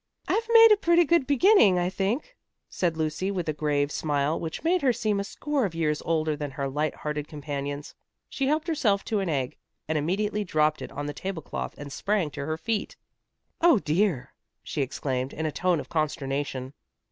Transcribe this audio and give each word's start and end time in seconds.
"I've 0.27 0.47
made 0.51 0.71
a 0.71 0.77
pretty 0.77 1.05
good 1.05 1.27
beginning, 1.27 1.77
I 1.77 1.87
think," 1.91 2.35
said 2.71 2.97
Lucy 2.97 3.29
with 3.29 3.45
the 3.45 3.53
grave 3.53 3.91
smile 3.91 4.39
which 4.39 4.63
made 4.63 4.81
her 4.81 4.91
seem 4.91 5.19
a 5.19 5.23
score 5.23 5.63
of 5.63 5.75
years 5.75 6.01
older 6.03 6.35
than 6.35 6.49
her 6.49 6.67
light 6.67 6.95
hearted 6.95 7.27
companions. 7.27 7.93
She 8.27 8.47
helped 8.47 8.67
herself 8.67 9.05
to 9.05 9.19
an 9.19 9.29
egg, 9.29 9.57
and 9.87 9.99
immediately 9.99 10.43
dropped 10.43 10.81
it 10.81 10.91
on 10.91 11.05
the 11.05 11.13
table 11.13 11.43
cloth 11.43 11.75
and 11.77 11.93
sprang 11.93 12.31
to 12.31 12.47
her 12.47 12.57
feet. 12.57 12.95
"Oh, 13.61 13.77
dear!" 13.77 14.33
she 14.63 14.81
exclaimed 14.81 15.33
in 15.33 15.45
a 15.45 15.51
tone 15.51 15.79
of 15.79 15.87
consternation. 15.87 16.73